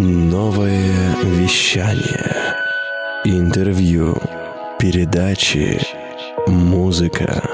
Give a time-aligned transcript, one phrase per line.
[0.00, 2.56] Новое вещание.
[3.24, 4.16] Интервью.
[4.78, 5.80] Передачи.
[6.48, 7.48] Музыка.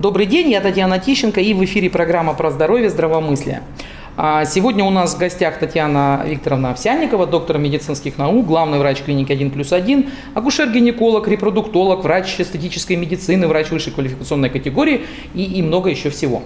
[0.00, 3.62] Добрый день, я Татьяна Тищенко и в эфире программа про здоровье, здравомыслие.
[4.18, 9.32] А Сегодня у нас в гостях Татьяна Викторовна Овсянникова, доктор медицинских наук, главный врач клиники
[9.32, 15.88] 1 плюс 1, акушер-гинеколог, репродуктолог, врач эстетической медицины, врач высшей квалификационной категории и, и много
[15.88, 16.42] еще всего.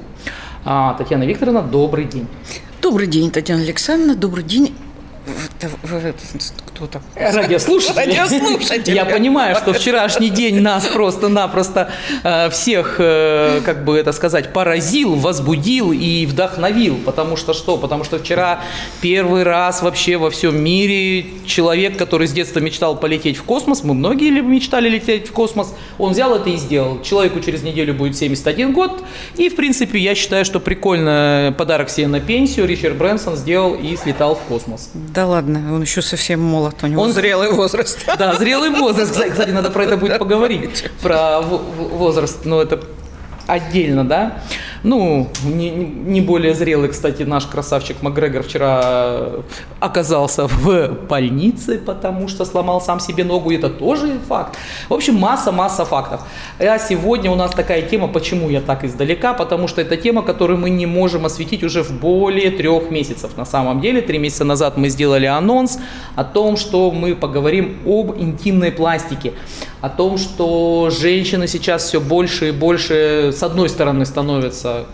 [0.64, 2.28] А, Татьяна Викторовна, добрый день.
[2.84, 4.14] Добрый день, Татьяна Александровна.
[4.14, 4.76] Добрый день.
[6.74, 7.02] Кто там?
[7.14, 7.96] Радиослушатели.
[7.96, 8.94] Радиослушатели.
[8.96, 11.92] Я понимаю, что вчерашний день нас просто-напросто
[12.24, 16.96] э, всех, э, как бы это сказать, поразил, возбудил и вдохновил.
[17.04, 17.76] Потому что что?
[17.76, 18.60] Потому что вчера
[19.00, 23.94] первый раз вообще во всем мире человек, который с детства мечтал полететь в космос, мы
[23.94, 27.00] многие мечтали лететь в космос, он взял это и сделал.
[27.02, 29.04] Человеку через неделю будет 71 год.
[29.36, 33.96] И, в принципе, я считаю, что прикольно подарок себе на пенсию Ричард Брэнсон сделал и
[33.96, 34.90] слетал в космос.
[34.94, 37.98] Да ладно, он еще совсем молод, у него Он- зрелый возраст.
[38.18, 39.12] Да, зрелый возраст.
[39.12, 40.84] Кстати, надо про это будет поговорить.
[41.02, 42.80] Про возраст, но это
[43.46, 44.38] отдельно, да?
[44.84, 49.30] Ну, не, не- более зрелый, кстати, наш красавчик Макгрегор вчера
[49.80, 54.56] оказался в больнице, потому что сломал сам себе ногу, это тоже факт.
[54.88, 56.20] В общем, масса-масса фактов.
[56.58, 60.58] А сегодня у нас такая тема, почему я так издалека, потому что это тема, которую
[60.58, 63.36] мы не можем осветить уже в более трех месяцев.
[63.38, 65.78] На самом деле, три месяца назад мы сделали анонс
[66.14, 69.32] о том, что мы поговорим об интимной пластике,
[69.84, 74.86] о том, что женщины сейчас все больше и больше, с одной стороны, становятся,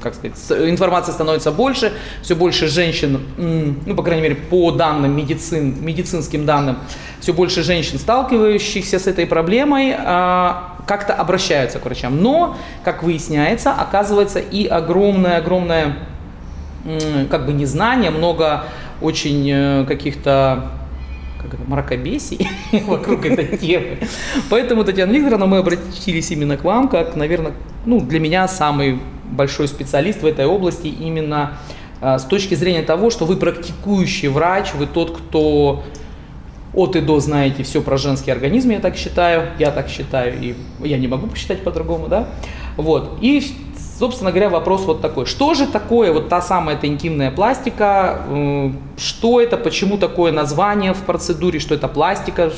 [0.00, 5.84] как сказать, информации становится больше, все больше женщин, ну, по крайней мере, по данным медицин,
[5.84, 6.78] медицинским данным,
[7.18, 12.22] все больше женщин, сталкивающихся с этой проблемой, а, как-то обращаются к врачам.
[12.22, 15.96] Но, как выясняется, оказывается и огромное-огромное
[17.30, 18.66] как бы незнание, много
[19.00, 20.70] очень э, каких-то
[21.44, 22.48] как это, мракобесий
[22.86, 23.98] вокруг этой темы.
[24.50, 27.52] Поэтому, Татьяна Викторовна, мы обратились именно к вам, как, наверное,
[27.86, 29.00] ну, для меня самый
[29.30, 31.58] большой специалист в этой области именно
[32.00, 35.84] э, с точки зрения того, что вы практикующий врач, вы тот, кто
[36.72, 40.56] от и до знаете все про женский организм, я так считаю, я так считаю, и
[40.80, 42.28] я не могу посчитать по-другому, да,
[42.76, 43.42] вот, и,
[43.98, 48.22] собственно говоря, вопрос вот такой, что же такое вот та самая эта интимная пластика,
[48.96, 52.52] что это, почему такое название в процедуре, что это пластика,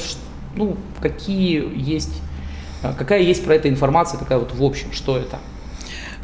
[0.54, 2.22] ну, какие есть,
[2.82, 5.38] э, какая есть про это информация, такая вот в общем, что это?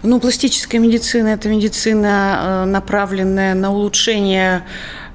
[0.02, 4.64] Ну, пластическая медицина– это медицина, э, направленная на улучшение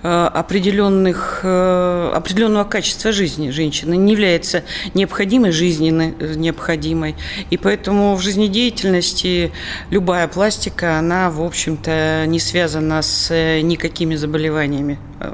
[0.03, 4.63] определенных, э, определенного качества жизни женщины, не является
[4.93, 7.15] необходимой жизненно э, необходимой.
[7.49, 9.51] И поэтому в жизнедеятельности
[9.89, 14.99] любая пластика, она, в общем-то, не связана с э, никакими заболеваниями.
[15.19, 15.33] Э,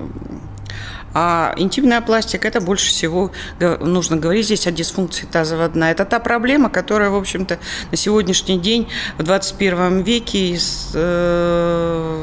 [1.14, 5.92] А интимная пластика– это больше всего нужно говорить здесь о дисфункции тазового дна.
[5.92, 7.60] Это та проблема, которая, в общем-то,
[7.92, 8.88] на сегодняшний день
[9.18, 10.58] в 21 веке
[10.94, 12.23] э,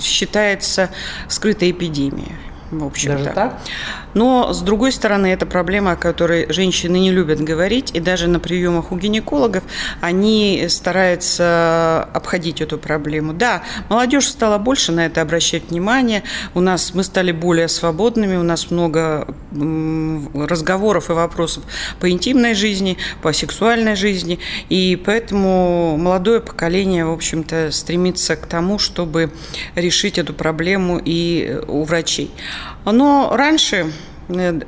[0.00, 0.90] считается
[1.28, 2.32] скрытой эпидемией.
[2.70, 3.18] В общем-то.
[3.18, 3.60] Даже так?
[4.16, 8.40] Но, с другой стороны, это проблема, о которой женщины не любят говорить, и даже на
[8.40, 9.62] приемах у гинекологов
[10.00, 13.34] они стараются обходить эту проблему.
[13.34, 16.22] Да, молодежь стала больше на это обращать внимание,
[16.54, 21.64] у нас мы стали более свободными, у нас много разговоров и вопросов
[22.00, 24.38] по интимной жизни, по сексуальной жизни,
[24.70, 29.30] и поэтому молодое поколение, в общем-то, стремится к тому, чтобы
[29.74, 32.30] решить эту проблему и у врачей.
[32.92, 33.92] Но раньше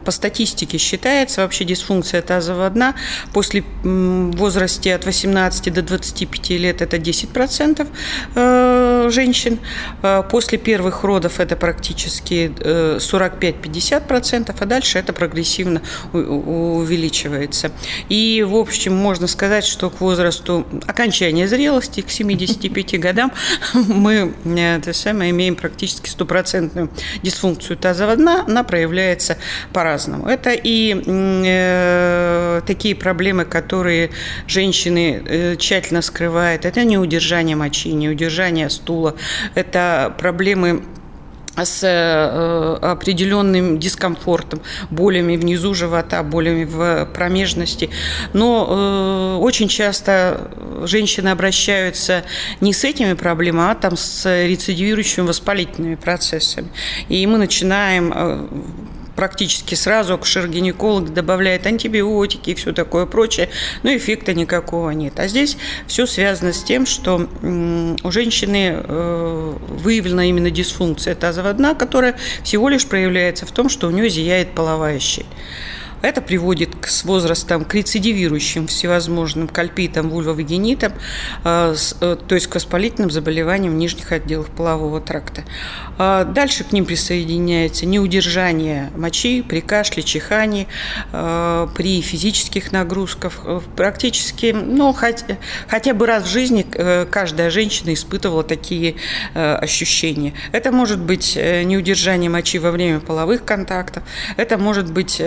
[0.04, 2.94] по статистике считается вообще дисфункция тазового дна
[3.32, 7.86] после возрасте от 18 до 25 лет это 10%
[8.34, 9.58] э, женщин.
[10.02, 15.82] Э, После первых родов это практически э, 45-50%, а дальше это прогрессивно
[16.12, 17.70] увеличивается.
[18.08, 23.32] И, в общем, можно сказать, что к возрасту окончания зрелости, к 75 годам,
[23.74, 26.90] мы э, это самое, имеем практически стопроцентную
[27.22, 29.38] дисфункцию тазового дна, она проявляется
[29.72, 30.28] по-разному.
[30.28, 34.10] Это и э, такие проблемы, которые
[34.46, 36.64] женщины э, тщательно скрывают.
[36.64, 39.14] Это неудержание мочи, неудержание стула.
[39.54, 40.82] Это проблемы
[41.64, 44.60] с э, определенным дискомфортом,
[44.90, 47.90] болями внизу живота, болями в промежности.
[48.32, 50.50] Но э, очень часто
[50.84, 52.24] женщины обращаются
[52.60, 56.68] не с этими проблемами, а там с рецидивирующими воспалительными процессами.
[57.08, 58.46] И мы начинаем э,
[59.18, 63.48] практически сразу акушер-гинеколог добавляет антибиотики и все такое прочее,
[63.82, 65.18] но эффекта никакого нет.
[65.18, 65.56] А здесь
[65.88, 67.28] все связано с тем, что
[68.04, 73.88] у женщины э, выявлена именно дисфункция тазового дна, которая всего лишь проявляется в том, что
[73.88, 75.26] у нее зияет половая щель.
[76.00, 80.92] Это приводит к, с возрастом к рецидивирующим всевозможным кальпитам, вульвовагенитам,
[81.44, 85.42] э, э, то есть к воспалительным заболеваниям нижних отделов полового тракта.
[85.98, 90.68] А дальше к ним присоединяется неудержание мочи при кашле, чихании,
[91.12, 93.44] э, при физических нагрузках.
[93.76, 95.36] Практически, ну, хотя,
[95.66, 96.62] хотя бы раз в жизни
[97.10, 98.96] каждая женщина испытывала такие
[99.34, 100.34] ощущения.
[100.52, 104.02] Это может быть неудержание мочи во время половых контактов,
[104.36, 105.20] это может быть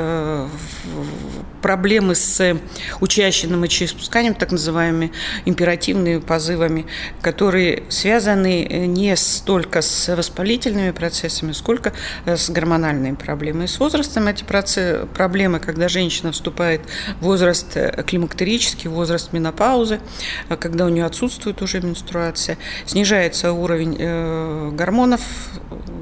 [0.00, 0.50] 嗯
[0.96, 1.19] 嗯
[1.62, 2.56] проблемы с
[3.00, 5.12] учащенным мочеиспусканием, так называемыми
[5.44, 6.86] императивными позывами,
[7.22, 11.92] которые связаны не столько с воспалительными процессами, сколько
[12.26, 13.64] с гормональными проблемами.
[13.64, 16.80] И с возрастом эти процессы, проблемы, когда женщина вступает
[17.20, 17.76] в возраст
[18.06, 20.00] климактерический, возраст менопаузы,
[20.60, 25.20] когда у нее отсутствует уже менструация, снижается уровень э, гормонов,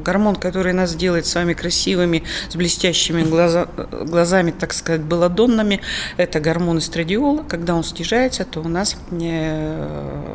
[0.05, 3.67] гормон, который нас делает с вами красивыми, с блестящими глаза,
[4.05, 5.03] глазами, так сказать,
[5.49, 5.81] белодонными,
[6.17, 7.43] это гормон эстрадиола.
[7.43, 10.35] Когда он снижается, то у нас э,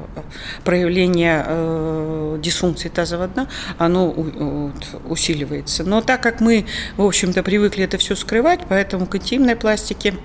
[0.63, 4.13] проявление э, дисфункции тазового дна, оно
[5.07, 5.83] усиливается.
[5.83, 6.65] Но так как мы,
[6.97, 10.15] в общем-то, привыкли это все скрывать, поэтому к интимной пластике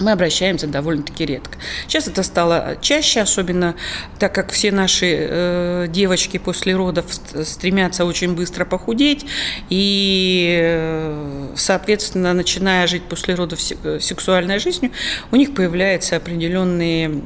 [0.00, 1.56] мы обращаемся довольно-таки редко.
[1.86, 3.74] Сейчас это стало чаще, особенно
[4.18, 7.06] так как все наши э, девочки после родов
[7.44, 9.24] стремятся очень быстро похудеть,
[9.70, 14.90] и, э, соответственно, начиная жить после родов э, сексуальной жизнью,
[15.30, 17.22] у них появляются определенные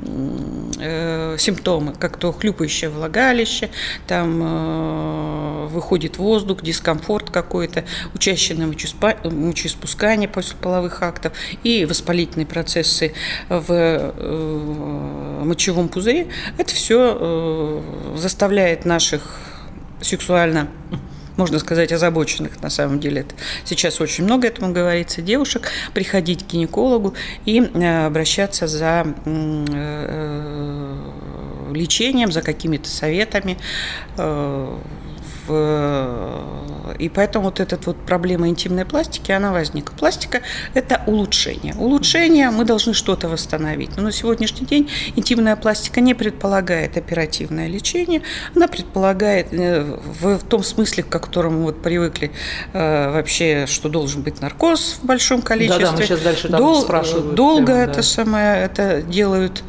[0.79, 3.70] э, симптомы, как то хлюпающее влагалище,
[4.06, 7.85] там э, выходит воздух, дискомфорт какой-то,
[8.15, 11.32] учащенное мочеиспускание после половых актов
[11.62, 13.12] и воспалительный процесс процессы
[13.49, 16.26] в э, мочевом пузыре,
[16.58, 19.38] это все э, заставляет наших
[20.00, 20.69] сексуально
[21.37, 23.25] можно сказать, озабоченных, на самом деле.
[23.64, 27.14] Сейчас очень много этому говорится, девушек, приходить к гинекологу
[27.44, 29.06] и э, обращаться за
[31.72, 33.56] лечением, за какими-то советами
[35.50, 39.95] и поэтому вот эта вот проблема интимной пластики, она возникла.
[39.95, 40.43] Пластика–
[40.75, 41.75] это улучшение.
[41.75, 43.97] Улучшение мы должны что-то восстановить.
[43.97, 48.23] Но на сегодняшний день интимная пластика не предполагает оперативное лечение,
[48.55, 49.83] она предполагает э,
[50.21, 52.33] в, том смысле, к которому вот привыкли
[52.73, 55.85] э, вообще, что должен быть наркоз в большом количестве.
[55.85, 57.35] Да, да, мы сейчас дальше там Дол- спрашивают.
[57.35, 58.03] Долго прямо, это да.
[58.03, 59.62] самое это делают.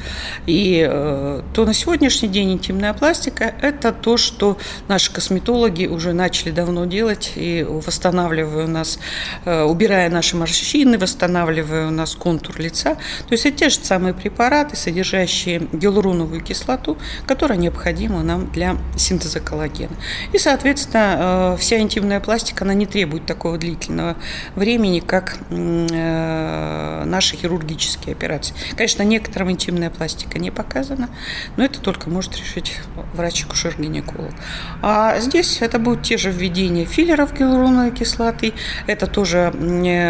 [0.45, 6.13] И э, то на сегодняшний день интимная пластика– это то, что наши косметологи косметологи уже
[6.13, 8.99] начали давно делать и восстанавливая у нас,
[9.45, 12.95] э, убирая наши морщины, восстанавливая у нас контур лица.
[13.27, 19.39] То есть это те же самые препараты, содержащие гиалуроновую кислоту, которая необходима нам для синтеза
[19.39, 19.95] коллагена.
[20.33, 24.15] И, соответственно, э, вся интимная пластика, она не требует такого длительного
[24.55, 28.55] времени, как э, наши хирургические операции.
[28.75, 31.09] Конечно, некоторым интимная пластика не показана,
[31.57, 32.79] но это только может решить
[33.13, 34.33] врач-акушер-гинеколог.
[34.81, 38.53] А здесь это будут те же введения филлеров гиалуроновой кислоты,
[38.87, 39.53] это тоже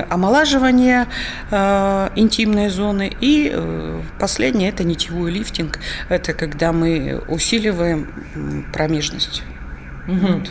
[0.10, 1.08] омолаживание
[1.52, 3.12] э, интимной зоны.
[3.22, 5.80] И э, последнее– это нитевой лифтинг.
[6.10, 8.08] Это когда мы усиливаем
[8.74, 9.44] промежность.
[10.08, 10.28] Угу.
[10.28, 10.50] Вот.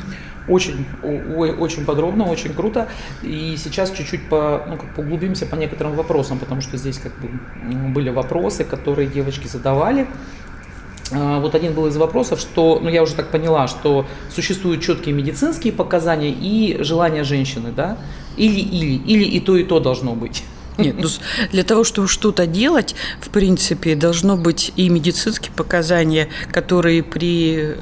[0.49, 2.89] Очень, очень подробно, очень круто.
[3.23, 7.29] И сейчас чуть-чуть по, ну, как поглубимся по некоторым вопросам, потому что здесь как бы
[7.91, 10.07] были вопросы, которые девочки задавали.
[11.13, 15.15] А, вот один был из вопросов, что, ну я уже так поняла, что существуют четкие
[15.15, 17.97] медицинские показания и желания женщины, да?
[18.37, 20.45] Или, или, или и то, и то должно быть.
[20.79, 21.09] Нет, ну,
[21.51, 27.75] для того, чтобы что-то делать, в принципе, должно быть и медицинские показания, которые при,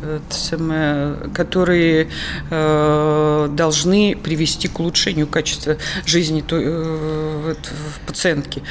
[1.35, 2.09] которые
[2.51, 5.77] э, должны привести к улучшению качества
[6.07, 7.55] жизни той, э,
[8.07, 8.63] пациентки.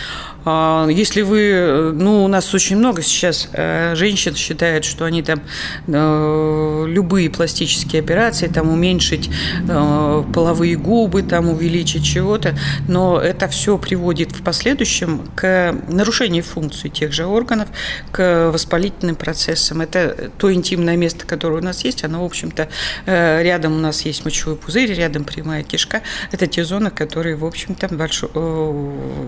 [0.44, 5.42] А, если вы, ну, у нас очень много сейчас э, женщин считают, что они там
[5.88, 9.30] э, любые пластические операции, там уменьшить
[9.68, 12.56] э, половые губы, там увеличить чего-то,
[12.88, 17.70] но это все приводит в последующем к нарушению функции тех же органов,
[18.12, 19.82] к воспалительным процессам.
[19.82, 22.70] Это то интимное место, которое у нас есть, оно, в общем-то,
[23.06, 26.02] рядом у нас есть мочевой пузырь, рядом прямая кишка.
[26.32, 28.30] Это те зоны, которые, в общем-то, большой,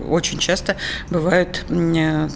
[0.08, 0.76] очень часто
[1.10, 2.28] бывают э,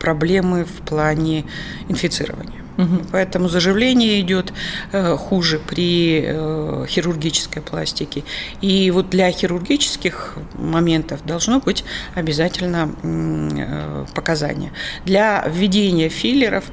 [0.00, 1.44] проблемы в плане
[1.88, 2.67] инфицирования.
[2.78, 3.06] Угу.
[3.12, 4.52] Поэтому заживление идет
[4.92, 8.22] э, хуже при э, хирургической пластике.
[8.60, 14.72] И вот для хирургических моментов должно быть обязательно э, показания.
[15.04, 16.66] Для введения филлеров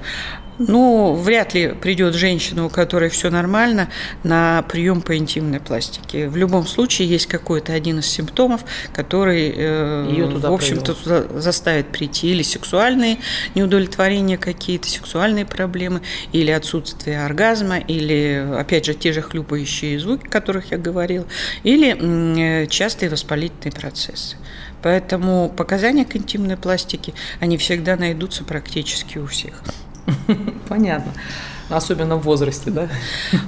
[0.57, 3.89] ну, вряд ли придет женщина, у которой все нормально,
[4.23, 6.27] на прием по интимной пластике.
[6.29, 12.43] В любом случае есть какой-то один из симптомов, который, э, в общем-то, заставит прийти или
[12.43, 13.17] сексуальные
[13.53, 20.29] неудовлетворения какие-то, сексуальные проблемы, или отсутствие оргазма, или, опять же, те же хлюпающие звуки, о
[20.29, 21.25] которых я говорил,
[21.63, 21.95] или
[22.63, 24.37] э, частые воспалительные процессы.
[24.81, 29.63] Поэтому показания к интимной пластике, они всегда найдутся практически у всех.
[30.69, 31.11] Понятно.
[31.69, 32.89] Особенно в возрасте, да?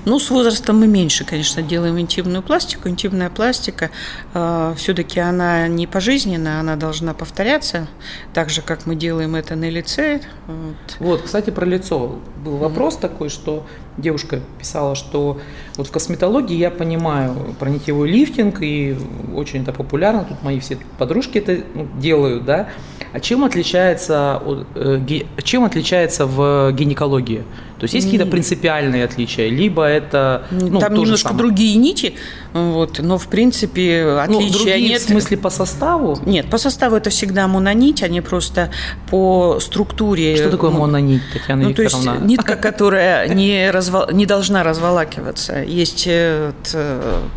[0.06, 2.90] Ну, с возрастом мы меньше, конечно, делаем интимную пластику.
[2.90, 3.92] Интимная пластика,
[4.34, 7.88] э, все-таки она не пожизненная, она должна повторяться,
[8.34, 10.22] так же, как мы делаем это на лице.
[10.48, 12.16] Вот, вот кстати, про лицо.
[12.44, 13.02] Был вопрос mm-hmm.
[13.02, 15.40] такой, что девушка писала, что
[15.76, 18.98] вот в косметологии я понимаю про нитевой лифтинг, и
[19.36, 22.70] очень это популярно, тут мои все подружки это ну, делают, да.
[23.14, 24.42] А чем отличается,
[24.76, 25.00] э,
[25.44, 27.44] чем отличается в гинекологии?
[27.80, 32.16] То есть есть какие-то принципиальные отличия, либо это ну, там немножко другие нити,
[32.54, 35.02] вот, но в принципе ну, отличия ну, другие нет.
[35.02, 36.20] В смысле по составу?
[36.26, 38.72] Нет, по составу это всегда мононить, они просто
[39.10, 40.36] по структуре.
[40.36, 42.04] Что такое мононить, Татьяна ну, Викторовна?
[42.04, 46.52] То есть нитка, которая не, развал, не должна разволакиваться, есть, э,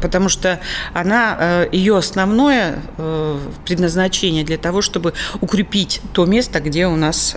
[0.00, 0.60] потому что
[0.94, 7.36] она э, ее основное э, предназначение для того, чтобы укрепить то место, где у нас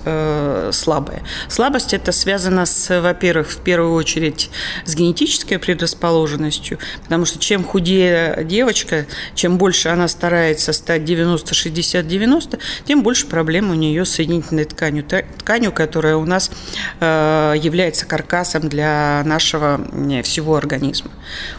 [0.71, 1.23] слабое.
[1.47, 4.49] Слабость это связано с во-первых, в первую очередь
[4.85, 13.03] с генетической предрасположенностью, потому что чем худее девочка, чем больше она старается стать 90-60-90, тем
[13.03, 16.51] больше проблем у нее с соединительной тканью, тканью, которая у нас
[16.99, 19.79] э, является каркасом для нашего
[20.23, 21.11] всего организма.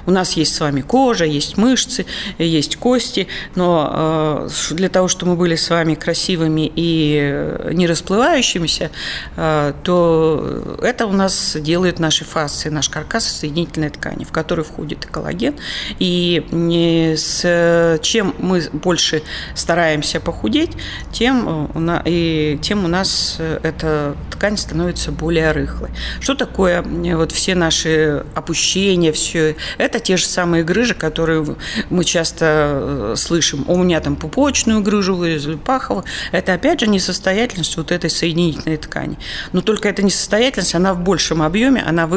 [0.07, 2.07] У нас есть с вами кожа, есть мышцы,
[2.39, 8.91] есть кости, но э, для того, чтобы мы были с вами красивыми и не расплывающимися,
[9.37, 14.65] э, то это у нас нас делают наши фасции, наш каркас соединительной ткани, в который
[14.65, 15.55] входит и коллаген.
[15.99, 19.23] И с чем мы больше
[19.55, 20.73] стараемся похудеть,
[21.13, 25.91] тем у нас, и тем у нас эта ткань становится более рыхлой.
[26.21, 31.57] Что такое вот все наши опущения, все это те же самые грыжи, которые
[31.89, 33.65] мы часто э, слышим.
[33.67, 36.05] У меня там пупочную грыжу вырезали, паховую.
[36.33, 39.19] Это опять же несостоятельность вот этой соединительной ткани.
[39.53, 42.09] Но только эта несостоятельность, она в большем объеме, она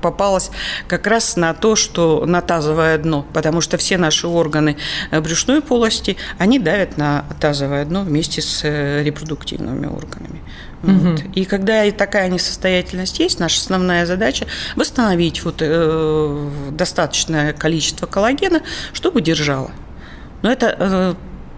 [0.00, 0.50] попалась
[0.88, 4.78] как раз на то, что на тазовое дно, потому что все наши органы
[5.10, 10.40] э, брюшной полости, они давят на тазовое дно вместе с э, репродуктивными органами.
[10.82, 10.92] Угу.
[10.92, 11.22] Вот.
[11.34, 18.62] И когда и такая несостоятельность есть, наша основная задача восстановить вот, э, достаточное количество коллагена,
[18.94, 19.70] чтобы держало.
[20.40, 21.14] Но это э,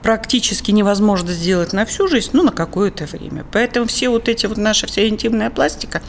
[0.09, 3.45] практически невозможно сделать на всю жизнь, ну, на какое-то время.
[3.53, 6.01] Поэтому все вот эти вот наша вся интимная пластика,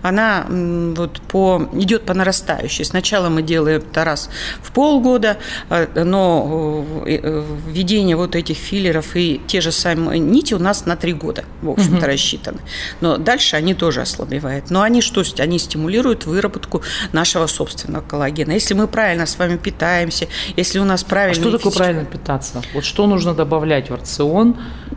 [0.00, 2.84] она вот по, идет по нарастающей.
[2.84, 4.30] Сначала мы делаем это раз
[4.62, 5.38] в полгода,
[5.70, 10.86] а, но э, э, введение вот этих филлеров и те же самые нити у нас
[10.86, 12.06] на три года, в общем-то, угу.
[12.06, 12.60] рассчитаны.
[13.00, 14.70] Но дальше они тоже ослабевают.
[14.70, 15.24] Но они что?
[15.38, 18.52] Они стимулируют выработку нашего собственного коллагена.
[18.52, 21.44] Если мы правильно с вами питаемся, если у нас правильно...
[21.44, 22.62] А что такое правильно питаться?
[22.72, 24.56] Вот что нужно добавлять в рацион,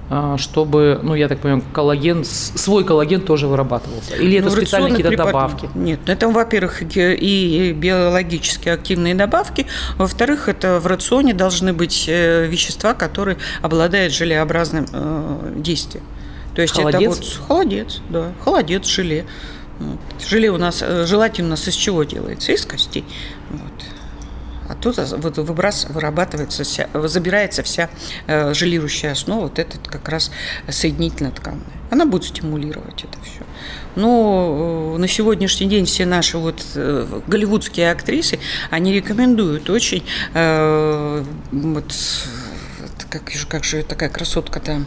[0.10, 4.16] а, чтобы, ну, я так понимаю, коллаген, свой коллаген тоже вырабатывался?
[4.16, 5.28] Или это ну, специальные какие-то препар...
[5.28, 5.70] добавки?
[5.74, 9.68] Нет, ну, это, во-первых, и биологически активные добавки,
[9.98, 16.04] во-вторых, это в рационе должны быть э, вещества, которые обладают желеобразным э, действием.
[16.56, 17.00] То есть холодец?
[17.00, 19.26] это вот холодец, да, холодец, желе.
[20.28, 22.52] Желе у нас э, желательно у нас из чего делается?
[22.52, 23.06] Из костей.
[24.82, 27.90] Тут вот выбрас, вырабатывается, вся, забирается вся
[28.28, 30.32] э, желирующая основа, вот этот как раз
[30.70, 31.62] соединительная тканная.
[31.92, 33.46] Она будет стимулировать это все.
[33.96, 41.24] Но э, на сегодняшний день все наши вот э, голливудские актрисы, они рекомендуют очень э,
[41.52, 41.94] вот,
[43.10, 44.86] как, же, как же такая красотка там.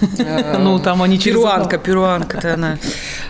[0.58, 2.78] Ну, там они Перуанка, перуанка-то она.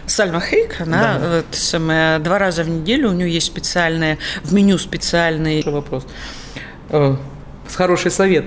[0.06, 5.62] Сальма Хейк, она самое, два раза в неделю, у нее есть специальное, в меню специальный...
[5.64, 6.06] Вопрос.
[6.90, 7.16] Э,
[7.74, 8.46] хороший совет.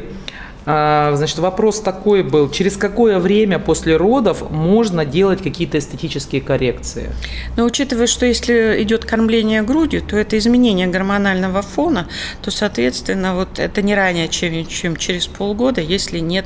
[0.65, 7.10] А, значит, вопрос такой был, через какое время после родов можно делать какие-то эстетические коррекции?
[7.58, 12.08] Но учитывая, что если идет кормление грудью, то это изменение гормонального фона,
[12.44, 16.46] то, соответственно, вот это не ранее, чем, чем через полгода, если нет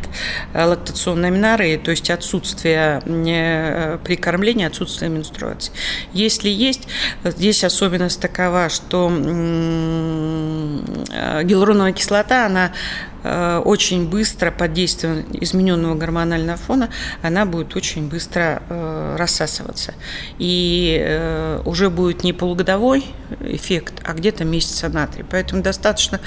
[0.53, 5.73] э, лактационной менореи, то есть отсутствие э, при кормлении, отсутствие менструации.
[6.13, 6.87] Если есть,
[7.23, 10.79] здесь особенность такова, что э,
[11.43, 13.14] гиалуроновая кислота, она Э,
[13.65, 16.89] очень быстро под действием измененного гормонального фона
[17.21, 19.93] она будет очень быстро э, рассасываться.
[20.37, 23.05] И э, уже будет не полугодовой
[23.41, 25.23] эффект, а где-то месяца на три.
[25.29, 26.19] Поэтому достаточно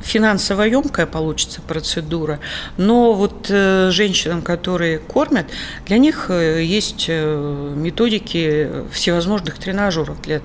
[0.00, 2.40] финансово емкая получится процедура,
[2.76, 5.46] но вот э, женщинам, которые кормят,
[5.86, 10.40] для них э, есть э, методики всевозможных тренажеров для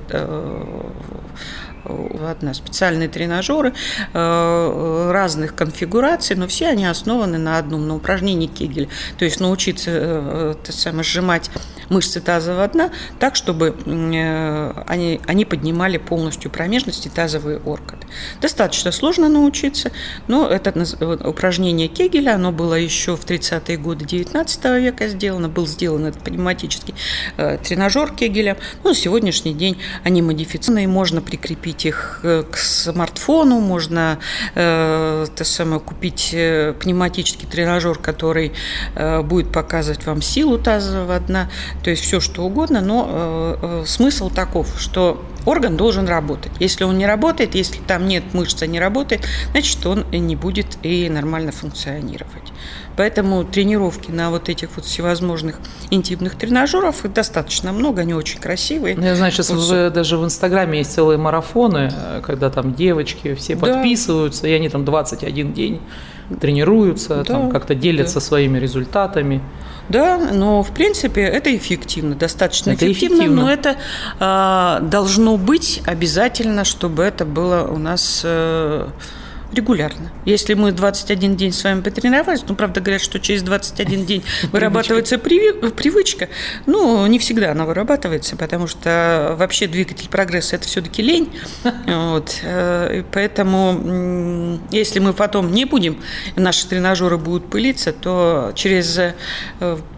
[1.85, 3.73] одна специальные тренажеры
[4.13, 8.87] э, разных конфигураций, но все они основаны на одном, на упражнении Кегеля.
[9.17, 11.49] То есть научиться э, то самое, сжимать
[11.89, 18.03] мышцы тазового дна так, чтобы э, они, они поднимали полностью промежность и тазовые органы.
[18.41, 19.91] Достаточно сложно научиться,
[20.27, 20.73] но это
[21.27, 26.95] упражнение Кегеля, оно было еще в 30-е годы 19 века сделано, был сделан этот пневматический
[27.37, 28.57] тренажер Кегеля.
[28.83, 34.19] Но на сегодняшний день они модифицированы, и можно прикрепить прикрепить их э, к смартфону, можно
[34.55, 38.51] э, то самое, купить э, пневматический тренажер, который
[38.95, 41.49] э, будет показывать вам силу тазового дна,
[41.83, 46.51] то есть все что угодно, но э, э, смысл таков, что орган должен работать.
[46.59, 51.09] Если он не работает, если там нет мышцы, не работает, значит он не будет и
[51.09, 52.53] нормально функционировать.
[52.95, 55.59] Поэтому тренировки на вот этих вот всевозможных
[55.89, 58.95] интимных тренажеров их достаточно много, они очень красивые.
[58.95, 62.73] Ну, я знаю, сейчас вот в, даже в Инстаграме есть целые марафоны, э, когда там
[62.73, 63.67] девочки все да.
[63.67, 65.81] подписываются, и они там 21 день
[66.39, 68.21] тренируются, да, там как-то делятся да.
[68.21, 69.41] своими результатами.
[69.89, 73.75] Да, но в принципе это эффективно, достаточно это эффективно, эффективно, но это
[74.19, 78.87] э, должно быть обязательно, чтобы это было у нас э,
[79.53, 80.11] регулярно.
[80.25, 85.17] Если мы 21 день с вами потренировались, ну, правда, говорят, что через 21 день вырабатывается
[85.17, 86.29] привычка,
[86.65, 91.31] ну, не всегда она вырабатывается, потому что вообще двигатель прогресса– это все-таки лень.
[91.85, 92.39] Вот.
[92.43, 95.97] Э, поэтому, если мы потом не будем,
[96.35, 99.13] наши тренажеры будут пылиться, то через э,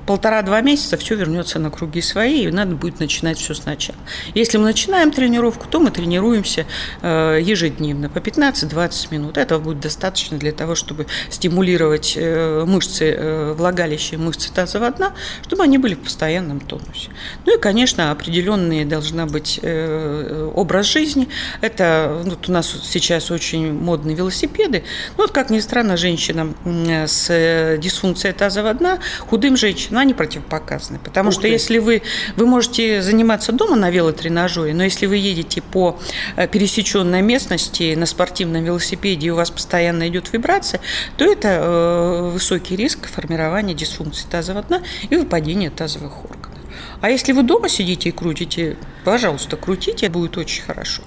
[0.05, 3.97] полтора-два месяца все вернется на круги свои, и надо будет начинать все сначала.
[4.33, 6.65] Если мы начинаем тренировку, то мы тренируемся
[7.01, 9.37] э, ежедневно по 15-20 минут.
[9.37, 15.13] Этого будет достаточно для того, чтобы стимулировать э, мышцы, э, влагалища мышцы тазового дна,
[15.43, 17.09] чтобы они были в постоянном тонусе.
[17.45, 21.27] Ну и, конечно, определенные должна быть образ жизни.
[21.61, 24.83] Это вот у нас сейчас очень модные велосипеды.
[25.17, 30.99] Ну вот, как ни странно, женщинам с дисфункцией тазового дна, худым женщинам но они противопоказаны.
[30.99, 31.47] Потому Ух что ты.
[31.47, 32.01] если вы,
[32.35, 35.97] вы можете заниматься дома на велотренажере, но если вы едете по
[36.35, 40.81] э, пересеченной местности на спортивном велосипеде, и у вас постоянно идет вибрация,
[41.15, 46.59] то это э, высокий риск формирования дисфункции тазового дна и выпадения тазовых органов.
[46.99, 51.03] А если вы дома сидите и крутите, пожалуйста, крутите, будет очень хорошо.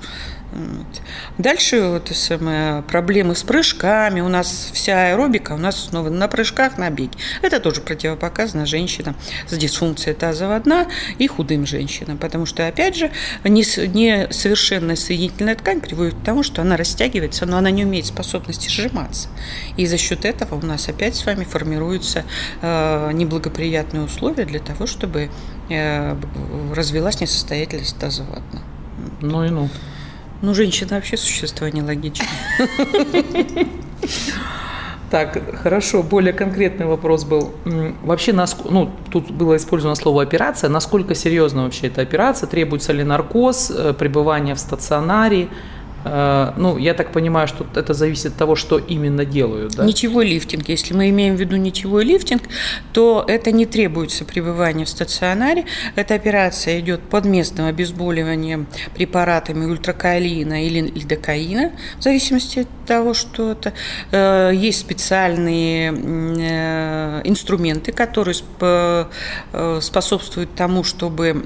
[1.36, 4.20] Дальше вот самое, проблемы с прыжками.
[4.20, 7.18] У нас вся аэробика у нас основана на прыжках, на беге.
[7.42, 9.14] Это тоже противопоказано женщинам
[9.46, 10.86] с дисфункцией тазового дна
[11.18, 12.18] и худым женщинам.
[12.18, 13.10] Потому что, опять же,
[13.44, 19.28] несовершенная соединительная ткань приводит к тому, что она растягивается, но она не умеет способности сжиматься.
[19.76, 22.24] И за счет этого у нас опять с вами формируются
[22.62, 25.30] э, неблагоприятные условия для того, чтобы
[25.68, 26.16] э,
[26.74, 28.62] развилась несостоятельность тазового дна.
[29.20, 29.68] Ну и ну.
[30.40, 32.28] Ну, женщина вообще существо нелогичное.
[35.10, 37.52] Так, хорошо, более конкретный вопрос был.
[38.02, 40.68] Вообще, ну, тут было использовано слово операция.
[40.68, 42.46] Насколько серьезна вообще эта операция?
[42.46, 45.48] Требуется ли наркоз, э, пребывание в стационаре?
[46.04, 49.74] Э, ну, я так понимаю, что это зависит от того, что именно делают.
[49.74, 49.84] Да?
[49.84, 50.68] Нитевой лифтинг.
[50.68, 52.42] Если мы имеем в виду нитевой лифтинг,
[52.92, 55.64] то это не требуется пребывания в стационаре.
[55.96, 63.52] Эта операция идет под местным обезболиванием препаратами ультракаолина или лидокаина, в зависимости от того, что
[63.52, 63.72] это.
[64.12, 68.34] Э, есть специальные э, инструменты, которые
[69.80, 71.44] способствуют тому, чтобы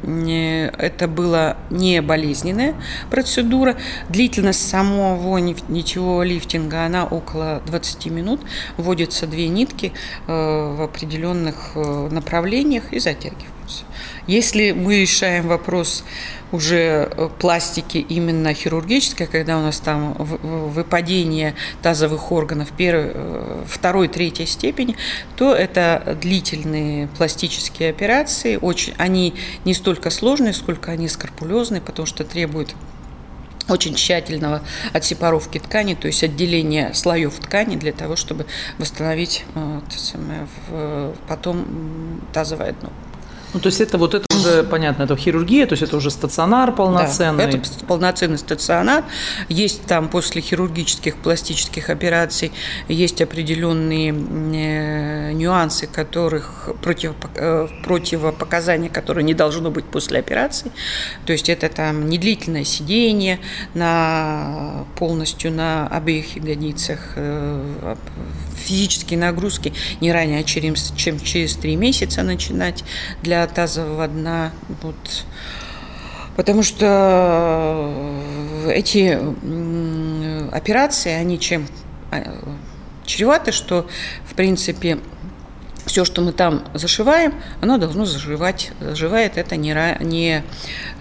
[0.78, 2.74] это была не болезненная
[3.10, 3.76] процедура.
[4.08, 8.40] Длительность Длительность самого нитевого лифтинга, она около 20 минут.
[8.76, 9.92] Вводятся две нитки
[10.26, 13.84] э, в определенных э, направлениях и затягиваются.
[14.26, 16.02] Если мы решаем вопрос
[16.50, 23.12] уже э, пластики именно хирургической, когда у нас там выпадение тазовых органов первой,
[23.68, 24.96] второй, третьей степени,
[25.36, 28.58] то это длительные пластические операции.
[28.60, 32.74] Очень, они не столько сложные, сколько они скрупулезные, потому что требуют
[33.72, 38.46] очень тщательного отсепаровки ткани, то есть отделения слоев ткани для того, чтобы
[38.78, 40.46] восстановить э, самое,
[41.28, 42.90] потом тазовое дно.
[43.54, 46.72] Ну, то есть это вот это уже понятно, это хирургия, то есть это уже стационар
[46.72, 47.44] полноценный.
[47.46, 49.04] Да, это полноценный стационар.
[49.48, 52.52] Есть там после хирургических пластических операций
[52.88, 60.72] есть определенные э, нюансы, которых против, э, противопоказания, которые не должно быть после операции.
[61.26, 63.38] То есть это там недлительное сидение
[63.74, 67.96] на полностью на обеих ягодицах, э,
[68.62, 70.74] физические нагрузки не ранее, чем
[71.20, 72.84] через три месяца начинать
[73.22, 74.52] для тазового дна.
[74.82, 75.24] Вот.
[76.36, 77.92] Потому что
[78.68, 79.18] эти
[80.54, 81.66] операции, они чем
[82.10, 82.56] а,
[83.04, 83.86] чреваты, что,
[84.24, 84.98] в принципе,
[85.86, 88.72] все, что мы там зашиваем, оно должно заживать.
[88.80, 90.42] Заживает это не, не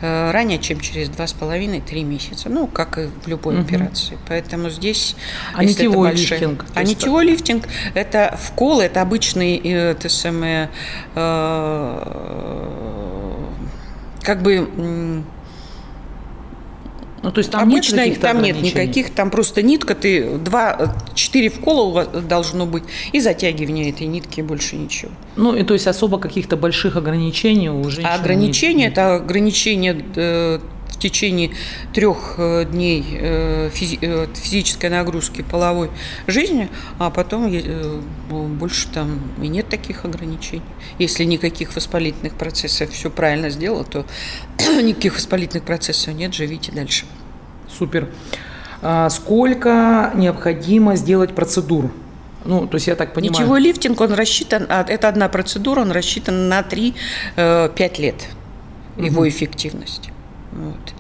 [0.02, 2.50] э, ранее, чем через 2,5-3 месяца.
[2.50, 3.64] Ну, как и в любой угу.
[3.64, 4.18] операции.
[4.28, 5.16] Поэтому здесь...
[5.54, 6.38] А нитевой большой...
[6.38, 6.66] лифтинг?
[6.74, 10.70] А нитевой лифтинг– это вкол, это обычный, э, это самое,
[11.16, 12.16] э,
[14.24, 15.24] как бы
[17.24, 21.50] ну, то есть там Обычно нет там нет никаких, там просто нитка, ты два, четыре
[21.50, 25.12] вкола должно быть, и затягивание этой нитки, больше ничего.
[25.36, 28.94] Ну, и то есть особо каких-то больших ограничений у женщин А ограничения, нет.
[28.94, 30.60] это ограничение э,
[30.92, 31.52] в течение
[31.94, 34.00] трех э, дней э, физи
[34.36, 35.90] физической нагрузки половой
[36.28, 37.52] жизни, а потом
[38.30, 40.62] больше там и нет таких ограничений.
[41.00, 44.06] Если никаких воспалительных процессов все правильно сделал, то
[44.82, 47.06] никаких воспалительных процессов нет, живите дальше.
[47.78, 48.10] Супер.
[48.82, 51.92] А сколько необходимо сделать процедур?
[52.44, 53.42] Ну, то есть я так понимаю.
[53.42, 56.94] Ничего лифтинг, он рассчитан, а, это одна процедура, он рассчитан на 3-5
[57.36, 58.28] э, лет,
[58.98, 59.06] угу.
[59.06, 60.10] его эффективность.
[60.52, 60.94] Вот.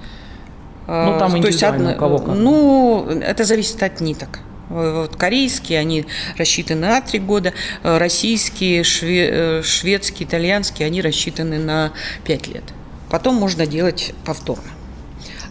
[0.87, 2.35] Ну, там то есть одна, кого как.
[2.35, 4.39] Ну, это зависит от ниток.
[4.69, 6.05] Вот корейские, они
[6.37, 11.91] рассчитаны на три года, российские, шве, э, шведские, итальянские, они рассчитаны на
[12.23, 12.63] 5 лет.
[13.09, 14.71] Потом можно делать повторно.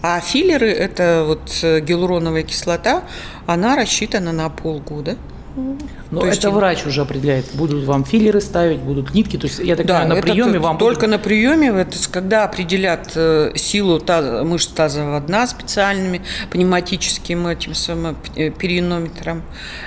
[0.03, 3.05] А филлеры, это вот э, гиалуроновая кислота,
[3.47, 5.19] она рассчитана на полгода.
[5.57, 6.45] Но то это есть...
[6.45, 9.37] врач уже определяет, будут вам филлеры ставить, будут нитки.
[9.37, 11.11] То есть я так да, понимаю, на приеме вам только будут...
[11.13, 18.17] на приеме, это когда определят э, силу таз, мышц тазового дна специальными пневматическим этим самым
[18.37, 19.43] э, перинометром,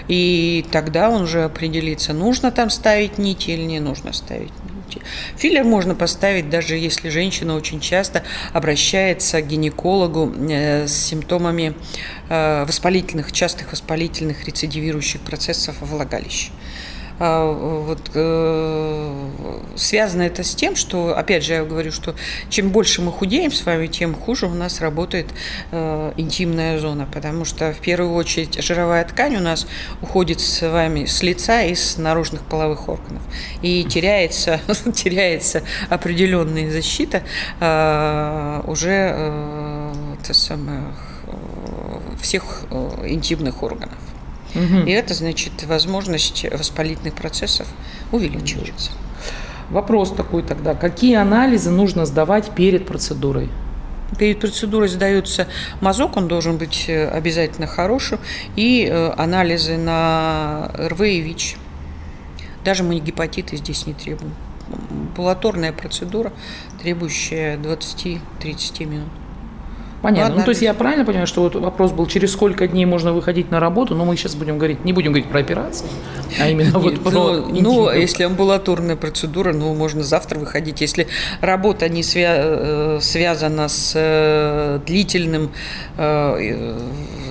[0.07, 4.72] и тогда он уже определится, нужно там ставить нити или не нужно ставить нити.
[5.37, 11.73] Филлер можно поставить даже если женщина очень часто обращается к гинекологу э, с симптомами
[12.29, 16.51] э, воспалительных, частых воспалительных рецидивирующих процессов влагалища.
[16.51, 16.62] А,
[17.19, 19.29] вот, э,
[19.75, 22.15] связано это с тем, что, опять же, я говорю, что
[22.49, 25.27] чем больше мы худеем с вами, тем хуже у нас работает
[25.71, 29.67] э, интимная зона, потому что в первую очередь жировая ткань у нас
[30.01, 33.21] уходит с вами с лица и с наружных половых органов,
[33.61, 34.59] и теряется,
[34.93, 37.23] теряется определенная защита
[37.59, 38.93] э, уже
[40.23, 40.33] это
[42.21, 42.65] всех
[43.03, 43.97] интимных органов.
[44.55, 44.87] Угу.
[44.87, 47.67] И это значит возможность воспалительных процессов
[48.11, 48.91] увеличивается.
[49.69, 50.75] Вопрос такой тогда.
[50.75, 53.49] Какие анализы нужно сдавать перед процедурой?
[54.19, 55.47] Перед процедурой сдается
[55.81, 58.19] мазок, он должен быть э, обязательно хорошим,
[58.55, 61.55] и э, анализы на РВ и ВИЧ.
[62.63, 64.33] Даже мы гепатиты здесь не требуем.
[64.91, 66.31] Амбулаторная процедура,
[66.81, 69.09] требующая 20-30 минут.
[70.03, 70.23] Понятно.
[70.23, 73.13] Ладно, ну, то есть я правильно понимаю, что вот вопрос был, через сколько дней можно
[73.13, 75.87] выходить на работу, но мы сейчас будем говорить, не будем говорить про операции,
[76.39, 77.11] а именно вот про...
[77.11, 80.81] Ну, ну, если амбулаторная процедура, ну, можно завтра выходить.
[80.81, 81.07] Если
[81.41, 82.03] работа не.
[82.15, 85.51] Э, связана с э, длительным
[85.97, 86.77] э,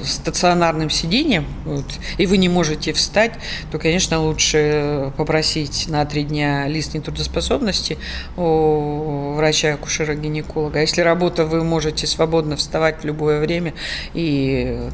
[0.04, 1.84] стационарным сидением, вот,
[2.18, 3.32] и вы не можете встать,
[3.70, 7.98] то, конечно, лучше попросить на три дня лист нетрудоспособности
[8.36, 10.78] у врача-акушера-гинеколога.
[10.78, 13.74] А если работа вы можете свободно вставать в любое время
[14.14, 14.88] и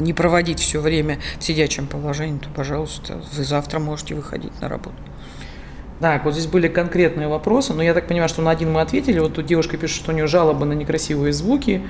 [0.00, 4.96] не проводить все время в сидячем положении, то, пожалуйста, вы завтра можете выходить на работу.
[6.00, 9.18] Так, вот здесь были конкретные вопросы, но я так понимаю, что на один мы ответили.
[9.18, 11.82] Вот тут девушка пишет, что у нее жалобы на некрасивые звуки,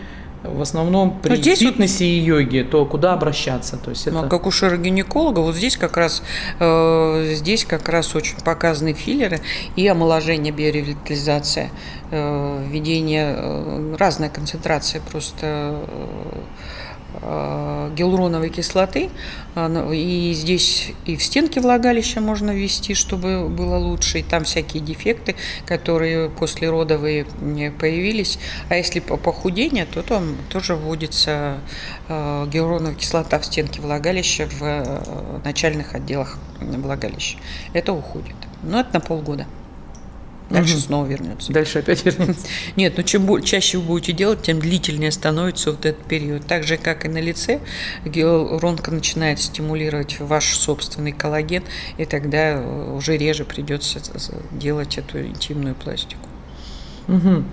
[0.43, 3.77] в основном при здесь фитнесе и йоге, то куда обращаться?
[3.77, 4.21] То есть Ну, это...
[4.21, 6.23] а как акушера-гинеколога, вот здесь как раз
[6.59, 9.41] э, здесь как раз очень показаны филлеры
[9.77, 11.71] и омоложение, биоревитализация,
[12.11, 15.47] э, введение э, разная концентрация просто
[15.87, 16.41] э,
[17.97, 19.11] гиалуроновой кислоты.
[19.55, 24.21] Она- И здесь и в стенки влагалища можно ввести, чтобы было лучше.
[24.21, 25.35] И там всякие дефекты,
[25.67, 28.39] которые после родовые м, появились.
[28.69, 31.59] А если по похудение, то там тоже вводится
[32.09, 37.39] э, гиалуроновая кислота в стенки влагалища в э, начальных отделах влагалища.
[37.73, 38.37] Это уходит.
[38.63, 39.47] Но это на полгода.
[40.51, 40.83] Дальше Мгм.
[40.83, 41.53] снова вернется.
[41.53, 42.47] Дальше опять вернемся.
[42.77, 46.45] Нет, ну чем чаще вы будете делать, тем длительнее становится вот этот период.
[46.47, 47.61] Так же, как и на лице,
[48.05, 51.63] гиалуронка начинает стимулировать ваш собственный коллаген,
[51.99, 54.01] и тогда э, уже реже придется
[54.51, 56.27] делать эту интимную пластику.
[57.07, 57.47] Мгм.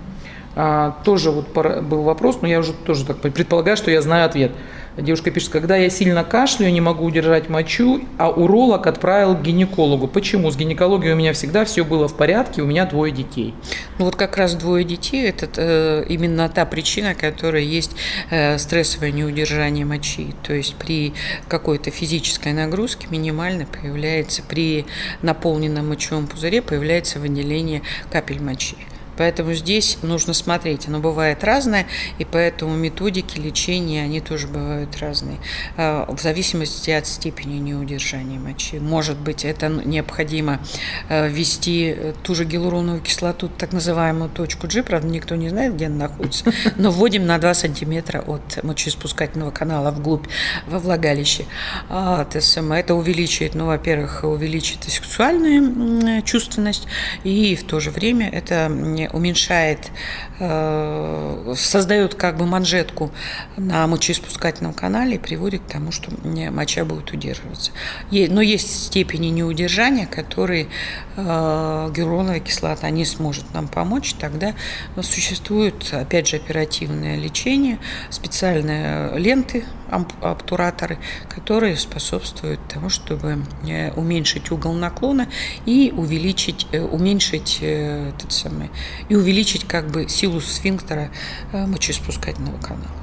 [0.56, 1.52] А, тоже вот
[1.84, 4.50] был вопрос, но я уже тоже так предполагаю, что я знаю ответ.
[4.98, 10.08] Девушка пишет, когда я сильно кашляю, не могу удержать мочу, а уролог отправил к гинекологу.
[10.08, 10.50] Почему?
[10.50, 13.54] С гинекологией у меня всегда все было в порядке, у меня двое детей.
[13.98, 17.92] Ну вот как раз двое детей– это э, именно та причина, которая есть
[18.30, 20.34] э, стрессовое неудержание мочи.
[20.42, 21.14] То есть при
[21.46, 24.84] какой-то физической нагрузке минимально появляется, при
[25.22, 28.76] наполненном мочевом пузыре появляется выделение капель мочи.
[29.18, 30.86] Поэтому здесь нужно смотреть.
[30.86, 31.86] Оно бывает разное,
[32.18, 35.38] и поэтому методики лечения, они тоже бывают разные.
[35.76, 38.78] Э, В зависимости от степени неудержания мочи.
[38.78, 40.60] Может быть, это необходимо
[41.08, 45.74] э, ввести э, ту же гиалуроновую кислоту, так называемую точку G, правда, никто не знает,
[45.74, 46.44] где она находится,
[46.76, 50.26] но вводим на 2 сантиметра от мочеиспускательного канала вглубь
[50.66, 51.44] во влагалище.
[51.88, 56.86] А, это увеличивает, ну, во-первых, увеличит и сексуальную чувственность,
[57.24, 58.68] и в то же время это
[59.12, 59.90] уменьшает,
[60.38, 63.10] э, создает как бы манжетку
[63.56, 66.10] на мочеиспускательном канале и приводит к тому, что
[66.50, 67.72] моча будет удерживаться.
[68.10, 70.68] Но есть степени неудержания, которые
[71.16, 74.54] э, гиалуроновая кислота не сможет нам помочь, тогда
[75.02, 77.78] существует, опять же, оперативное лечение,
[78.10, 80.98] специальные ленты, обтураторы,
[81.28, 85.28] которые способствуют тому, чтобы э, уменьшить угол наклона
[85.66, 88.70] и увеличить, э, уменьшить э, этот самый,
[89.08, 91.10] и увеличить как бы силу сфинктера
[91.52, 92.98] мочеиспускательного канала.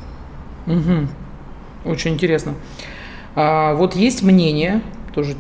[0.65, 1.10] Мгм.
[1.86, 2.56] Очень интересно.
[3.36, 4.82] А, вот есть мнение,
[5.13, 5.36] тоже,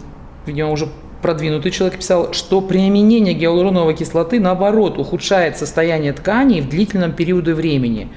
[0.45, 0.89] видимо, уже
[1.21, 8.09] продвинутый человек писал, что применение гиалуроновой кислоты, наоборот, ухудшает состояние тканей в длительном периоде времени.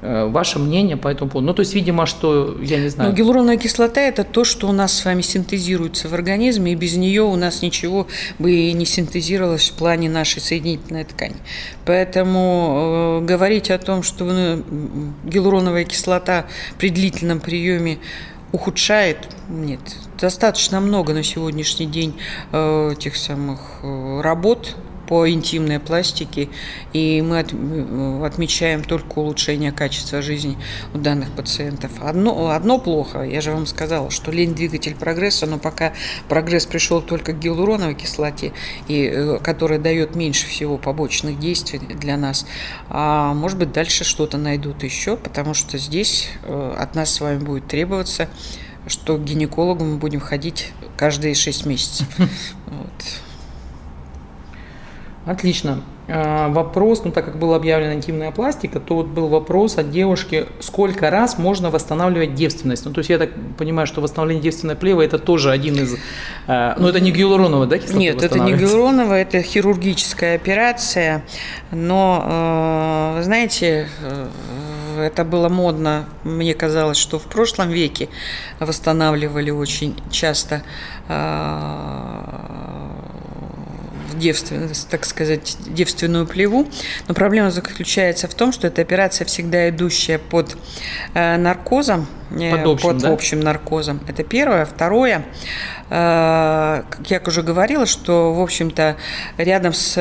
[0.00, 1.48] Э, Ваше мнение по этому поводу?
[1.48, 3.10] Ну, то есть, видимо, что, я не знаю.
[3.10, 6.96] Но гиалуроновая кислота– это то, что у нас с вами синтезируется в организме, и без
[6.96, 8.06] нее у нас ничего
[8.38, 11.36] бы и не синтезировалось в плане нашей соединительной ткани.
[11.84, 14.62] Поэтому э, говорить о том, что ну,
[15.24, 16.46] гиалуроновая кислота
[16.78, 17.98] при длительном приеме
[18.52, 19.80] ухудшает, нет.
[20.20, 22.16] Достаточно много на сегодняшний день
[22.52, 24.76] э, тех самых э, работ
[25.08, 26.50] по интимной пластике,
[26.92, 30.58] и мы от- э, отмечаем только улучшение качества жизни
[30.92, 31.90] у данных пациентов.
[32.02, 35.94] Одно, одно плохо, я же вам сказала, что лень двигатель прогресса, но пока
[36.28, 38.52] прогресс пришел только к гиалуроновой кислоте,
[38.86, 42.46] и, э, которая дает меньше всего побочных действий для нас,
[42.90, 47.38] а может быть дальше что-то найдут еще, потому что здесь э, от нас с вами
[47.38, 48.28] будет требоваться
[48.86, 52.06] что к гинекологу мы будем ходить каждые 6 месяцев.
[52.66, 53.27] Вот.
[55.28, 55.82] Отлично.
[56.08, 60.46] А, Вопрос, ну так как была объявлена интимная пластика, то вот был вопрос от девушки,
[60.58, 62.86] сколько раз можно восстанавливать девственность?
[62.86, 65.96] Ну то есть я так понимаю, что восстановление девственной плевы это тоже один из,
[66.46, 71.22] э, ну это не гиалуроновая, да, кислота Нет, это не гиалуроновая, это хирургическая операция,
[71.72, 74.28] но, вы знаете, э,
[74.98, 78.08] это было модно, мне казалось, что в прошлом веке
[78.60, 80.62] восстанавливали очень часто
[84.18, 86.68] девственность, так сказать, девственную плеву.
[87.06, 90.56] Но проблема заключается в том, что эта операция всегда идущая под
[91.14, 93.12] э, наркозом, э, Под общим, да?
[93.12, 94.00] общим наркозом.
[94.06, 94.64] Это первое.
[94.64, 95.24] Второе,
[95.88, 98.96] э, как я уже говорила, что, в общем-то,
[99.38, 99.96] рядом с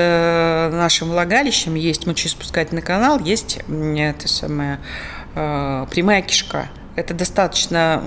[0.72, 4.80] нашим влагалищем есть мочеиспускательный канал, есть это самое,
[5.34, 6.70] прямая кишка.
[6.96, 8.02] Это достаточно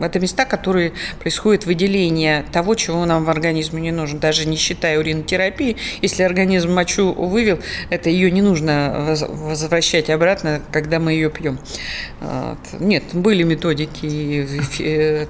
[0.00, 4.98] это места, которые происходит выделение того, чего нам в организме не нужно, даже не считая
[4.98, 5.76] уринотерапии.
[6.02, 7.58] Если организм мочу вывел,
[7.90, 11.58] это ее не нужно возвращать обратно, когда мы ее пьем.
[12.78, 14.46] Нет, были методики.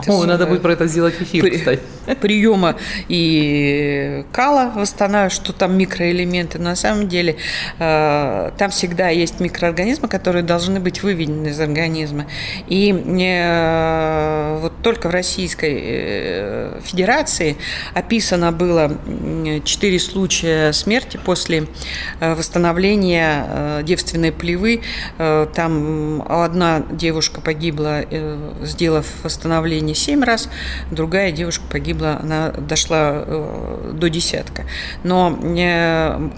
[0.09, 1.81] О, надо будет про это сделать эфир, кстати.
[2.21, 2.77] Приема
[3.09, 6.59] и кала восстанавливать, что там микроэлементы.
[6.59, 7.37] Но на самом деле
[7.79, 12.27] э, там всегда есть микроорганизмы, которые должны быть выведены из организма.
[12.67, 17.57] И э, вот только в Российской э, Федерации
[17.95, 18.93] описано было
[19.65, 21.67] 4 случая смерти после
[22.21, 24.83] восстановления девственной плевы.
[25.17, 28.05] Там одна девушка погибла,
[28.63, 30.49] сделав восстановление 7 раз,
[30.91, 33.25] другая девушка погибла, она дошла
[33.93, 34.65] до десятка.
[35.05, 35.39] Но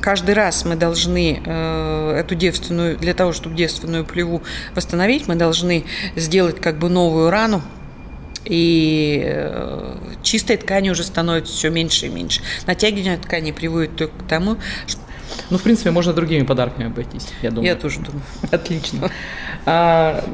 [0.01, 4.43] каждый раз мы должны эту девственную, для того, чтобы девственную плеву
[4.75, 5.85] восстановить, мы должны
[6.17, 7.63] сделать как бы новую рану,
[8.45, 12.41] и э, чистой ткани уже становится все меньше и меньше.
[12.67, 15.01] Натягивание ткани приводит только к тому, что
[15.51, 17.67] ну, в принципе, можно другими подарками обойтись, я думаю.
[17.67, 18.23] Я тоже думаю.
[18.51, 19.11] Отлично.
[19.65, 20.25] А,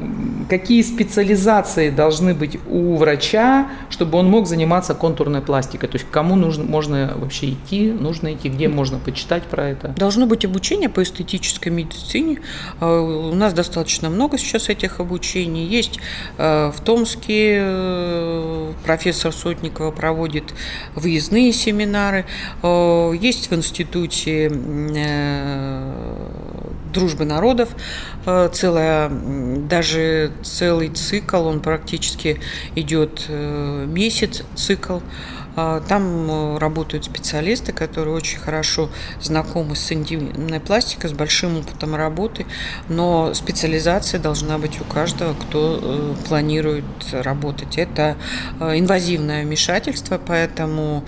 [0.49, 5.89] какие специализации должны быть у врача, чтобы он мог заниматься контурной пластикой?
[5.89, 9.89] То есть кому нужно, можно вообще идти, нужно идти, где можно почитать про это?
[9.89, 12.39] Должно быть обучение по эстетической медицине.
[12.79, 15.65] А, у нас достаточно много сейчас этих обучений.
[15.65, 15.99] Есть
[16.37, 20.53] а, в Томске э, профессор Сотникова проводит
[20.95, 22.25] выездные семинары.
[22.63, 24.49] А, есть в институте
[26.93, 27.69] дружбы народов
[28.25, 32.39] э, целая даже целый цикл, он практически
[32.75, 34.99] идет э, месяц цикл.
[35.55, 42.45] Там э, работают специалисты, которые очень хорошо знакомы с интимной пластикой, с большим опытом работы,
[42.87, 47.77] но специализация должна быть у каждого, кто э, планирует работать.
[47.77, 48.15] Это
[48.59, 51.03] инвазивное вмешательство, поэтому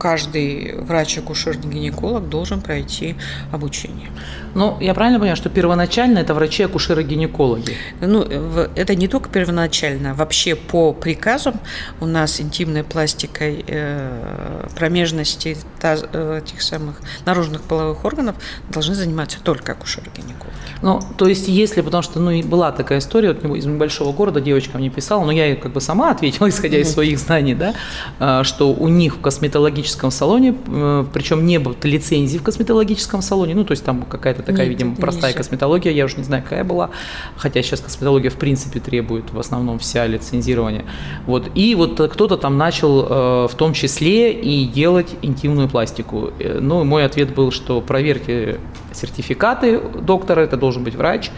[0.00, 3.16] каждый врач-акушер-гинеколог должен пройти
[3.52, 4.08] обучение.
[4.54, 7.76] Ну, я правильно понимаю, что первоначально это врачи-акушеры-гинекологи?
[8.00, 10.14] Ну, это не только первоначально.
[10.14, 11.60] Вообще по приказам
[12.00, 18.36] у нас интимной пластикой э, промежности таз, этих самых наружных половых органов
[18.70, 20.56] должны заниматься только акушеры-гинекологи.
[20.82, 24.78] Ну, то есть если, потому что, ну, была такая история, вот из небольшого города девочка
[24.78, 27.74] мне писала, но я как бы сама ответила, исходя из своих знаний, да,
[28.18, 33.54] э, что у них в косметологическом салоне, э, причем не было лицензии в косметологическом салоне,
[33.54, 36.64] ну, то есть там какая-то такая, Нет, видимо, простая косметология, я уже не знаю, какая
[36.64, 36.90] была,
[37.36, 40.84] хотя сейчас косметология в принципе требует в основном вся лицензирование.
[41.26, 41.50] Вот.
[41.54, 46.30] И вот кто-то там начал э, в том числе и делать интимную пластику.
[46.38, 48.58] Э, ну, мой ответ был, что проверьте
[48.92, 51.30] сертификаты доктора, это должен быть врач,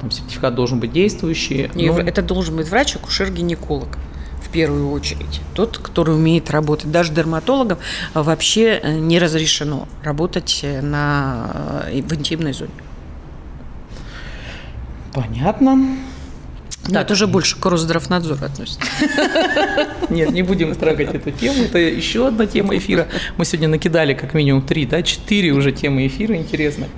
[0.00, 1.70] там сертификат должен быть действующий.
[1.74, 3.98] И ну, это должен быть врач, акушер-гинеколог
[4.48, 5.40] в первую очередь.
[5.54, 6.90] Тот, который умеет работать.
[6.90, 7.78] Даже дерматологам
[8.14, 12.70] вообще э, не разрешено работать э, на, э, в интимной зоне.
[15.12, 15.96] Понятно.
[16.82, 18.80] Так, Но это уже больше к Росздравнадзору относится.
[20.08, 21.64] Нет, не будем трогать эту тему.
[21.64, 23.08] Это еще одна тема эфира.
[23.36, 26.88] Мы сегодня накидали как минимум три, да, четыре уже темы эфира интересных.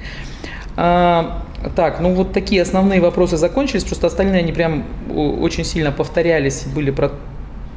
[0.77, 6.65] А, так, ну вот такие основные вопросы закончились, просто остальные они прям очень сильно повторялись,
[6.65, 7.13] были про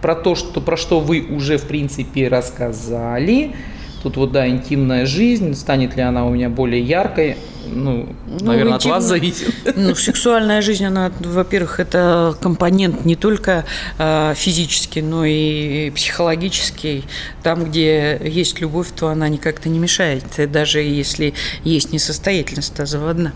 [0.03, 3.55] про то, что, про что вы уже, в принципе, рассказали.
[4.03, 8.75] Тут вот, да, интимная жизнь, станет ли она у меня более яркой, ну, ну наверное,
[8.75, 8.91] интим...
[8.91, 9.55] от вас зависит.
[9.77, 13.63] Ну, сексуальная жизнь, она, во-первых, это компонент не только
[13.97, 17.05] э, физический, но и психологический.
[17.41, 23.31] Там, где есть любовь, то она никак-то не мешает, даже если есть несостоятельность тазоводна.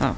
[0.00, 0.16] Вот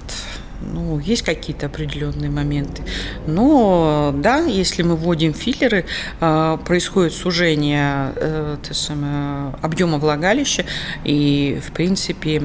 [0.60, 2.82] ну, есть какие-то определенные моменты.
[3.26, 5.84] Но да, если мы вводим филлеры,
[6.20, 10.64] а, происходит сужение э, самое, объема влагалища,
[11.04, 12.42] и, в принципе,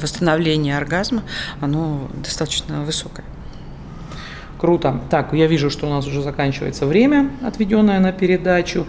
[0.00, 1.22] восстановление оргазма,
[1.60, 3.24] оно достаточно высокое.
[4.58, 5.00] Круто.
[5.08, 8.86] Так, я вижу, что у нас уже заканчивается время, отведенное на передачу.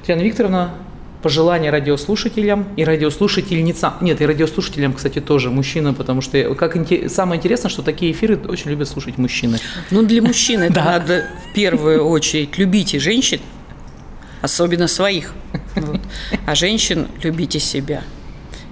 [0.00, 0.74] Татьяна Викторовна,
[1.22, 3.94] пожелания радиослушателям и радиослушательницам.
[4.00, 6.76] Нет, и радиослушателям, кстати, тоже мужчинам, потому что как
[7.08, 9.58] самое интересное, что такие эфиры очень любят слушать мужчины.
[9.90, 13.40] Ну, для мужчин это надо в первую очередь любите женщин,
[14.42, 15.32] особенно своих.
[15.76, 16.00] Вот.
[16.46, 18.02] А женщин любите себя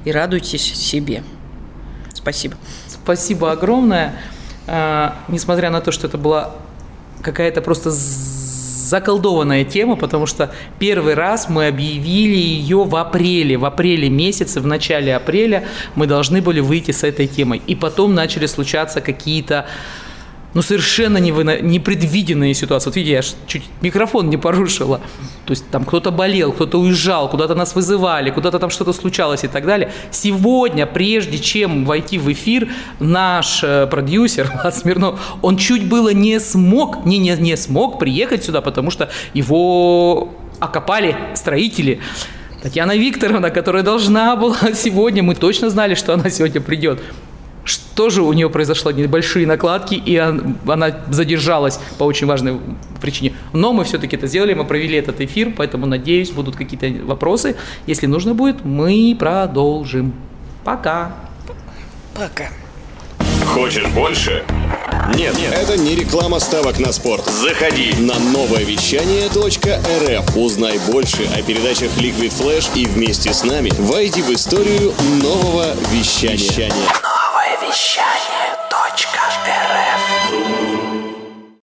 [0.05, 1.23] и радуйтесь себе.
[2.13, 2.57] Спасибо.
[2.89, 4.15] Спасибо огромное.
[4.67, 6.57] А, несмотря на то, что это была
[7.23, 7.91] какая-то просто
[8.91, 14.67] заколдованная тема, потому что первый раз мы объявили ее в апреле, в апреле месяце, в
[14.67, 17.63] начале апреля мы должны были выйти с этой темой.
[17.67, 19.67] И потом начали случаться какие-то
[20.55, 21.61] ну, совершенно невына...
[21.61, 22.91] непредвиденные ситуации.
[22.91, 25.01] Вот видите, я чуть микрофон не порушила.
[25.47, 29.49] То есть там кто-то болел, кто-то уезжал, куда-то нас вызывали, куда-то там что-то случалось и
[29.49, 29.93] так далее.
[30.11, 36.41] Сегодня, прежде чем войти в эфир, наш э, продюсер Влад Смирнов, он чуть было не
[36.41, 42.01] смог, не, не, не смог приехать сюда, потому что его окопали строители.
[42.63, 47.01] Татьяна Викторовна, которая должна была сегодня, мы точно знали, что она сегодня придет.
[47.71, 48.91] Что же у нее произошло?
[48.91, 52.59] Небольшие накладки, и она задержалась по очень важной
[53.01, 53.33] причине.
[53.53, 57.55] Но мы все-таки это сделали, мы провели этот эфир, поэтому, надеюсь, будут какие-то вопросы.
[57.87, 60.15] Если нужно будет, мы продолжим.
[60.65, 61.13] Пока.
[62.17, 62.49] Пока.
[63.47, 64.43] Хочешь больше?
[65.15, 67.25] Нет, нет, Это не реклама ставок на спорт.
[67.27, 67.95] заходи.
[68.01, 74.23] На новое вещание .рф узнай больше о передачах Liquid Flash и вместе с нами войди
[74.23, 74.93] в историю
[75.23, 76.69] нового вещания.
[76.69, 77.11] Новое
[77.73, 78.20] shut